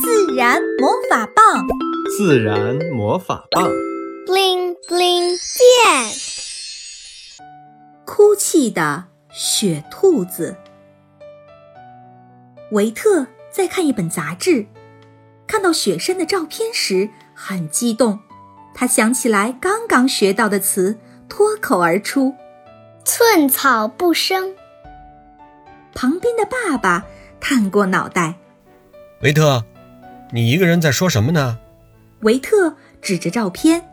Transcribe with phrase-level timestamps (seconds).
[0.00, 1.66] 自然魔法棒，
[2.16, 3.68] 自然魔法棒
[4.26, 6.08] ，bling bling 变。
[8.06, 10.56] 哭泣的雪兔子。
[12.70, 14.66] 维特在看一本杂志，
[15.46, 18.20] 看到雪山的照片时很激动，
[18.74, 20.98] 他想起来刚刚学到的词，
[21.28, 22.34] 脱口而出
[23.04, 24.54] ：“寸草不生。”
[25.94, 27.04] 旁边的爸爸
[27.40, 28.36] 探过脑袋
[29.20, 29.62] ：“维特，
[30.32, 31.58] 你一个人在说什么呢？”
[32.22, 33.84] 维特指着照片：“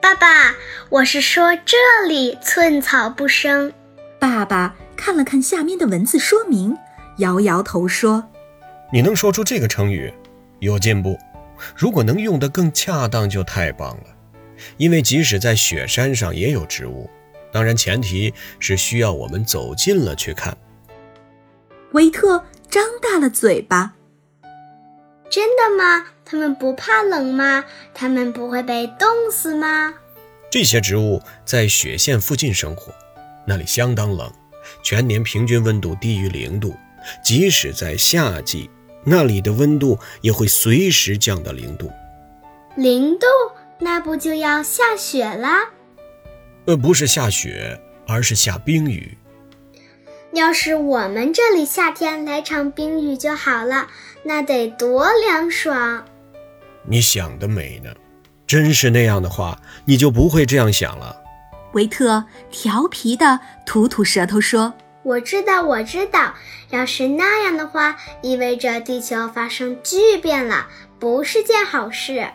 [0.00, 0.54] 爸爸，
[0.90, 3.72] 我是说这里寸草不生。”
[4.18, 6.76] 爸爸看了看下面的文字说明，
[7.18, 8.28] 摇摇头说
[8.92, 10.12] ：“你能说出这个成语，
[10.58, 11.18] 有进步。
[11.74, 14.04] 如果能用得更恰当，就太棒了。
[14.76, 17.08] 因为即使在雪山上也有植物。”
[17.52, 20.56] 当然，前提是需要我们走近了去看。
[21.92, 23.94] 维特张大了嘴巴。
[25.30, 26.06] 真的吗？
[26.24, 27.64] 他们不怕冷吗？
[27.94, 29.94] 他们不会被冻死吗？
[30.50, 32.92] 这些植物在雪线附近生活，
[33.46, 34.30] 那里相当冷，
[34.82, 36.74] 全年平均温度低于零度。
[37.24, 38.68] 即使在夏季，
[39.04, 41.90] 那里的温度也会随时降到零度。
[42.76, 43.26] 零度？
[43.78, 45.70] 那不就要下雪啦？
[46.66, 49.16] 呃，不是下雪，而是下冰雨。
[50.32, 53.88] 要是我们这里夏天来场冰雨就好了，
[54.22, 56.04] 那得多凉爽！
[56.84, 57.92] 你想得美呢！
[58.46, 61.16] 真是那样的话，你就不会这样想了。
[61.72, 64.72] 维特调皮的吐吐舌头说
[65.02, 66.34] ：“我知道，我知道。
[66.70, 70.68] 要是那样的话，意味着地球发生巨变了，
[71.00, 72.28] 不是件好事。”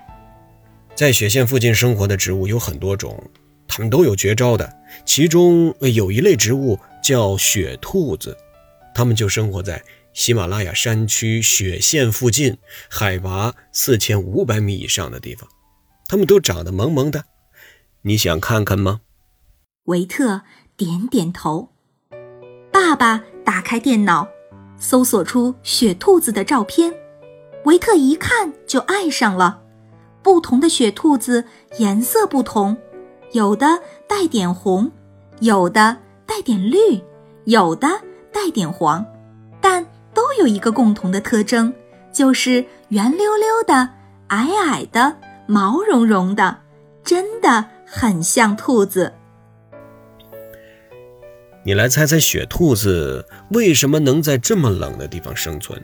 [0.96, 3.24] 在雪线附近生活的植物有很多种。
[3.68, 4.72] 它们都有绝招的，
[5.06, 8.36] 其中有一类植物叫雪兔子，
[8.96, 12.58] 它们就生活在喜马拉雅山区雪线附近，
[12.90, 15.48] 海拔四千五百米以上的地方。
[16.08, 17.26] 它们都长得萌萌的，
[18.02, 19.02] 你想看看吗？
[19.84, 20.42] 维特
[20.76, 21.70] 点点头。
[22.72, 24.28] 爸爸打开电脑，
[24.80, 26.92] 搜索出雪兔子的照片。
[27.66, 29.62] 维特一看就爱上了，
[30.24, 31.46] 不同的雪兔子
[31.78, 32.76] 颜色不同。
[33.32, 34.92] 有的带点红，
[35.40, 35.98] 有的
[36.36, 37.02] 带点绿，
[37.46, 37.88] 有的
[38.30, 39.06] 带点黄，
[39.62, 41.74] 但都有一个共同的特征，
[42.12, 43.90] 就是圆溜溜的、
[44.28, 45.16] 矮矮的、
[45.48, 46.58] 毛茸茸的，
[47.06, 49.14] 真的很像兔子。
[51.64, 55.82] 你来猜猜，雪兔子为什么能在这么冷的地方生存？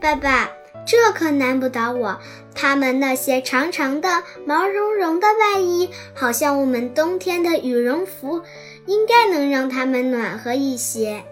[0.00, 0.48] 爸爸。
[0.86, 2.18] 这可难不倒我，
[2.54, 8.40] 它们那些长长的、毛茸茸的外衣，好像我们冬天的羽绒服，
[8.88, 11.22] 应该能让它们暖和一些。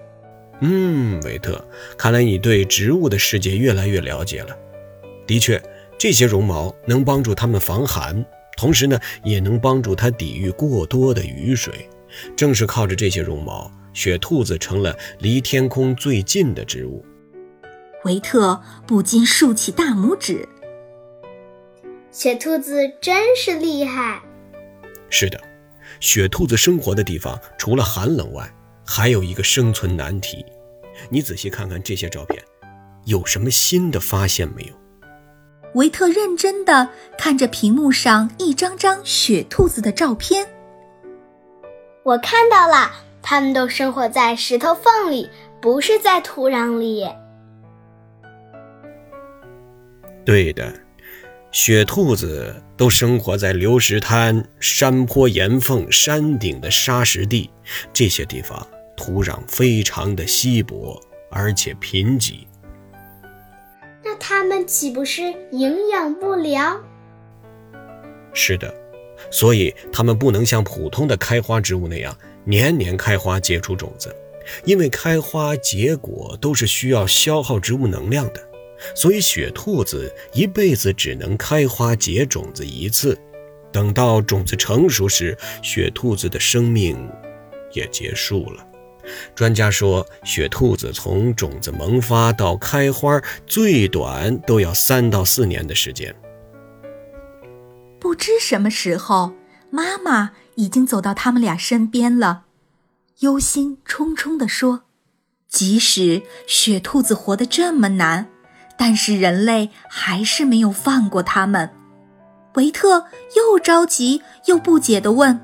[0.60, 1.62] 嗯，维特，
[1.98, 4.56] 看来你对植物的世界越来越了解了。
[5.26, 5.60] 的确，
[5.98, 8.24] 这些绒毛能帮助它们防寒，
[8.56, 11.88] 同时呢，也能帮助它抵御过多的雨水。
[12.36, 17.04] 正是靠着这些绒毛，雪兔子成了离天空最近的植物。
[18.04, 20.48] 维特不禁竖起大拇指。
[22.12, 24.22] 雪兔子真是厉害。
[25.10, 25.38] 是的，
[26.00, 28.48] 雪兔子生活的地方除了寒冷外，
[28.84, 30.44] 还有一个生存难题。
[31.10, 32.42] 你仔细看看这些照片，
[33.04, 34.74] 有什么新的发现没有？
[35.74, 40.48] 维特认真的看着屏幕上一张张雪兔子的照片。
[42.02, 42.90] 我看到了，
[43.20, 45.28] 它们都生活在石头缝里，
[45.60, 47.06] 不是在土壤里。
[50.24, 50.72] 对的，
[51.58, 57.48] 雪兔子都生活在流石滩、山坡岩缝、山顶的沙石地，
[57.94, 61.00] 这些地方土壤非常的稀薄，
[61.30, 62.46] 而且贫瘠。
[64.04, 66.78] 那它们岂不是营养不良？
[68.34, 68.72] 是的，
[69.30, 74.14] 所以它们不能像普通的开花植物那样年年开花结出种子，
[74.66, 78.46] 因为开花结果都是需要消耗植物能量的。
[78.94, 83.18] 所以，雪兔子一辈子只能开花结种子一次。
[83.72, 86.96] 等到种子成熟时，雪兔子的生命
[87.72, 88.66] 也结束了。
[89.34, 96.14] 专家说，雪兔子从种子萌发到开花，最短都要三到四年的时间。
[98.00, 99.32] 不知什么时候，
[99.70, 102.44] 妈妈已经走到他们俩身边了，
[103.20, 104.84] 忧心忡忡地说
[105.48, 108.28] ：“即使雪兔子活得这么难。”
[108.76, 111.70] 但是人类还是没有放过他们。
[112.54, 113.06] 维特
[113.36, 115.40] 又着急又不解地问：“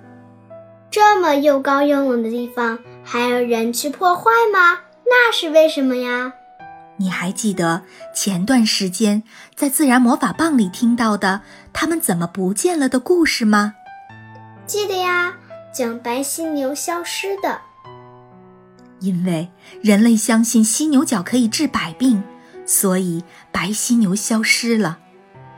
[0.90, 4.80] 这么又高又冷的地方，还有人去破坏吗？
[5.04, 6.32] 那是为什么呀？”
[6.98, 7.82] 你还记得
[8.14, 9.22] 前段时间
[9.56, 11.40] 在《自然魔法棒》里听到的
[11.72, 13.74] 他们怎么不见了的故事吗？
[14.66, 15.34] 记得呀，
[15.74, 17.60] 讲白犀牛消失的。
[19.00, 19.50] 因为
[19.82, 22.22] 人类相信犀牛角可以治百病，
[22.72, 23.22] 所以
[23.52, 24.98] 白犀牛消失了。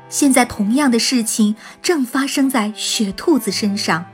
[0.09, 4.07] 现在同样的事情正发生在雪兔子身上，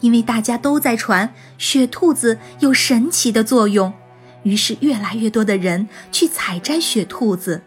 [0.00, 3.94] 因为大家都在传雪兔子有神奇的作用。
[4.42, 7.62] 于是，越来越多的人去采摘雪兔子。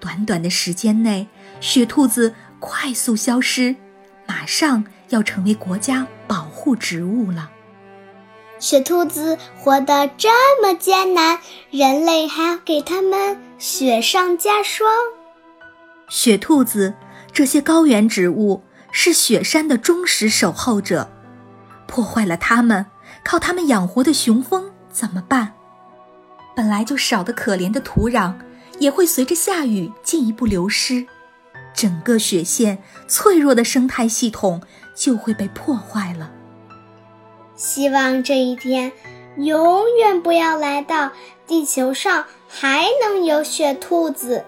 [0.00, 1.28] 短短的时间内，
[1.60, 3.76] 雪兔子快速消失，
[4.26, 7.50] 马上要成为国家保护植物了。
[8.58, 10.30] 雪兔子活得这
[10.62, 11.38] 么艰难，
[11.70, 14.90] 人类还要给它们雪上加霜。
[16.08, 16.94] 雪兔子
[17.32, 21.08] 这些高原植物是雪山的忠实守候者，
[21.86, 22.86] 破坏了它们，
[23.22, 25.52] 靠它们养活的雄蜂怎么办？
[26.56, 28.34] 本来就少得可怜的土壤，
[28.80, 31.06] 也会随着下雨进一步流失，
[31.72, 34.60] 整个雪线脆弱的生态系统
[34.92, 36.32] 就会被破坏了。
[37.54, 38.90] 希望这一天
[39.38, 41.10] 永远不要来到，
[41.46, 44.44] 地球上还能有雪兔子。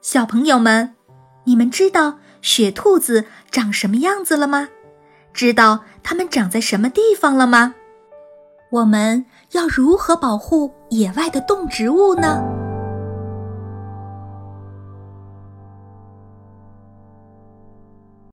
[0.00, 0.94] 小朋友们，
[1.44, 4.68] 你们知道雪兔子长什么样子了吗？
[5.32, 7.74] 知道它们长在什么地方了吗？
[8.70, 12.42] 我们要如何保护野外的动植物呢？